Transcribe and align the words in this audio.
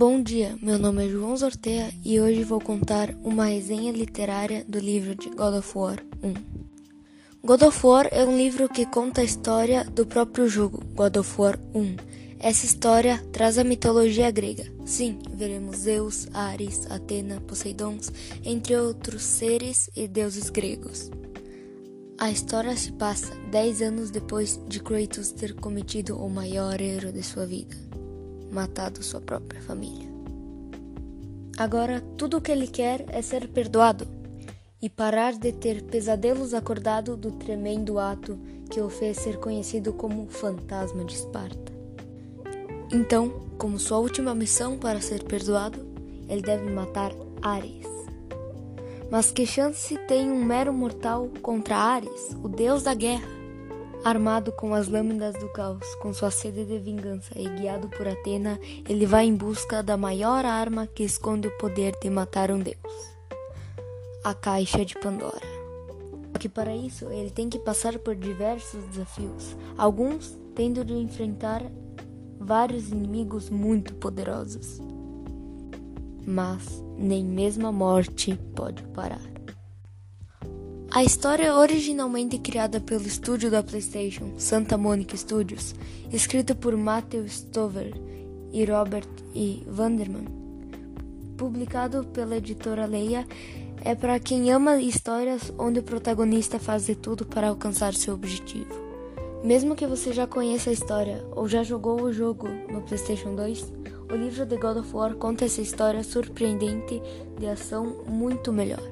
Bom 0.00 0.22
dia, 0.22 0.56
meu 0.62 0.78
nome 0.78 1.04
é 1.04 1.08
João 1.08 1.36
Zortea 1.36 1.92
e 2.04 2.20
hoje 2.20 2.44
vou 2.44 2.60
contar 2.60 3.12
uma 3.24 3.46
resenha 3.46 3.90
literária 3.90 4.64
do 4.68 4.78
livro 4.78 5.12
de 5.16 5.28
God 5.28 5.54
of 5.56 5.76
War 5.76 5.98
1. 6.22 6.34
God 7.44 7.62
of 7.62 7.84
War 7.84 8.08
é 8.12 8.24
um 8.24 8.38
livro 8.38 8.68
que 8.68 8.86
conta 8.86 9.22
a 9.22 9.24
história 9.24 9.82
do 9.82 10.06
próprio 10.06 10.48
jogo, 10.48 10.84
God 10.94 11.16
of 11.16 11.40
War 11.40 11.58
1. 11.74 11.96
Essa 12.38 12.64
história 12.64 13.18
traz 13.32 13.58
a 13.58 13.64
mitologia 13.64 14.30
grega. 14.30 14.72
Sim, 14.84 15.18
veremos 15.34 15.78
Zeus, 15.78 16.28
Ares, 16.32 16.88
Atena, 16.88 17.40
Poseidons, 17.40 18.12
entre 18.44 18.76
outros 18.76 19.24
seres 19.24 19.90
e 19.96 20.06
deuses 20.06 20.48
gregos. 20.48 21.10
A 22.18 22.30
história 22.30 22.76
se 22.76 22.92
passa 22.92 23.34
10 23.50 23.82
anos 23.82 24.10
depois 24.12 24.60
de 24.68 24.78
Kratos 24.78 25.32
ter 25.32 25.54
cometido 25.54 26.16
o 26.24 26.30
maior 26.30 26.80
erro 26.80 27.10
de 27.10 27.24
sua 27.24 27.44
vida 27.44 27.76
matado 28.50 29.02
sua 29.02 29.20
própria 29.20 29.60
família. 29.60 30.08
Agora, 31.56 32.00
tudo 32.16 32.36
o 32.36 32.40
que 32.40 32.52
ele 32.52 32.66
quer 32.66 33.04
é 33.08 33.20
ser 33.20 33.48
perdoado 33.48 34.06
e 34.80 34.88
parar 34.88 35.32
de 35.32 35.52
ter 35.52 35.82
pesadelos 35.82 36.54
acordado 36.54 37.16
do 37.16 37.32
tremendo 37.32 37.98
ato 37.98 38.38
que 38.70 38.80
o 38.80 38.88
fez 38.88 39.16
ser 39.16 39.38
conhecido 39.38 39.92
como 39.92 40.28
fantasma 40.28 41.04
de 41.04 41.14
Esparta. 41.14 41.72
Então, 42.92 43.48
como 43.58 43.78
sua 43.78 43.98
última 43.98 44.34
missão 44.34 44.78
para 44.78 45.00
ser 45.00 45.24
perdoado, 45.24 45.84
ele 46.28 46.42
deve 46.42 46.70
matar 46.70 47.12
Ares. 47.42 47.86
Mas 49.10 49.32
que 49.32 49.46
chance 49.46 49.96
tem 50.06 50.30
um 50.30 50.44
mero 50.44 50.72
mortal 50.72 51.28
contra 51.42 51.76
Ares, 51.76 52.36
o 52.42 52.48
deus 52.48 52.82
da 52.82 52.94
guerra? 52.94 53.37
Armado 54.04 54.52
com 54.52 54.74
as 54.74 54.88
lâminas 54.88 55.34
do 55.34 55.48
caos, 55.48 55.94
com 55.96 56.14
sua 56.14 56.30
sede 56.30 56.64
de 56.64 56.78
vingança 56.78 57.32
e 57.36 57.48
guiado 57.48 57.88
por 57.88 58.06
Atena, 58.06 58.58
ele 58.88 59.06
vai 59.06 59.26
em 59.26 59.34
busca 59.34 59.82
da 59.82 59.96
maior 59.96 60.44
arma 60.44 60.86
que 60.86 61.02
esconde 61.02 61.48
o 61.48 61.58
poder 61.58 61.94
de 62.00 62.08
matar 62.08 62.50
um 62.50 62.60
deus 62.60 63.18
a 64.28 64.34
Caixa 64.34 64.84
de 64.84 64.94
Pandora. 64.94 65.46
Que 66.38 66.48
para 66.48 66.74
isso 66.76 67.06
ele 67.06 67.30
tem 67.30 67.48
que 67.48 67.58
passar 67.58 67.98
por 67.98 68.14
diversos 68.14 68.84
desafios, 68.88 69.56
alguns 69.76 70.38
tendo 70.54 70.84
de 70.84 70.92
enfrentar 70.92 71.62
vários 72.38 72.90
inimigos 72.90 73.48
muito 73.48 73.94
poderosos. 73.94 74.80
Mas 76.26 76.84
nem 76.96 77.24
mesmo 77.24 77.66
a 77.66 77.72
morte 77.72 78.38
pode 78.54 78.82
parar. 78.88 79.37
A 80.98 81.04
história 81.04 81.44
é 81.44 81.54
originalmente 81.54 82.38
criada 82.38 82.80
pelo 82.80 83.06
estúdio 83.06 83.52
da 83.52 83.62
PlayStation, 83.62 84.32
Santa 84.36 84.76
Monica 84.76 85.16
Studios, 85.16 85.72
escrita 86.12 86.56
por 86.56 86.76
Matthew 86.76 87.24
Stover 87.28 87.94
e 88.52 88.64
Robert 88.64 89.06
E. 89.32 89.62
Vanderman. 89.68 90.24
Publicado 91.36 92.02
pela 92.06 92.38
editora 92.38 92.84
Leia, 92.84 93.24
é 93.84 93.94
para 93.94 94.18
quem 94.18 94.50
ama 94.50 94.78
histórias 94.78 95.52
onde 95.56 95.78
o 95.78 95.84
protagonista 95.84 96.58
faz 96.58 96.86
de 96.86 96.96
tudo 96.96 97.24
para 97.24 97.46
alcançar 97.46 97.94
seu 97.94 98.14
objetivo. 98.14 98.74
Mesmo 99.44 99.76
que 99.76 99.86
você 99.86 100.12
já 100.12 100.26
conheça 100.26 100.70
a 100.70 100.72
história 100.72 101.24
ou 101.30 101.46
já 101.46 101.62
jogou 101.62 102.02
o 102.02 102.12
jogo 102.12 102.48
no 102.68 102.82
PlayStation 102.82 103.36
2, 103.36 103.72
o 104.10 104.16
livro 104.16 104.44
The 104.44 104.56
God 104.56 104.78
of 104.78 104.92
War 104.92 105.14
conta 105.14 105.44
essa 105.44 105.60
história 105.60 106.02
surpreendente 106.02 107.00
de 107.38 107.46
ação 107.46 108.02
muito 108.08 108.52
melhor. 108.52 108.82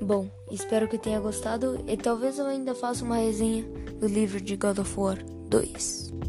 Bom, 0.00 0.28
espero 0.54 0.86
que 0.86 0.98
tenha 0.98 1.18
gostado 1.18 1.82
e 1.86 1.96
talvez 1.96 2.38
eu 2.38 2.46
ainda 2.46 2.74
faça 2.74 3.04
uma 3.04 3.16
resenha 3.16 3.64
do 3.98 4.06
livro 4.06 4.40
de 4.40 4.56
God 4.56 4.78
of 4.78 5.00
War 5.00 5.18
2. 5.48 6.21